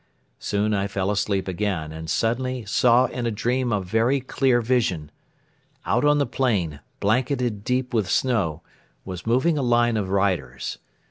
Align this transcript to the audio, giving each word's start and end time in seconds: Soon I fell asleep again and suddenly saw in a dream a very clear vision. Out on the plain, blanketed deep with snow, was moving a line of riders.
Soon 0.39 0.73
I 0.73 0.87
fell 0.87 1.11
asleep 1.11 1.47
again 1.47 1.91
and 1.91 2.09
suddenly 2.09 2.65
saw 2.65 3.05
in 3.05 3.27
a 3.27 3.29
dream 3.29 3.71
a 3.71 3.79
very 3.79 4.19
clear 4.19 4.59
vision. 4.59 5.11
Out 5.85 6.03
on 6.03 6.17
the 6.17 6.25
plain, 6.25 6.79
blanketed 6.99 7.63
deep 7.63 7.93
with 7.93 8.09
snow, 8.09 8.63
was 9.05 9.27
moving 9.27 9.59
a 9.59 9.61
line 9.61 9.97
of 9.97 10.09
riders. 10.09 10.79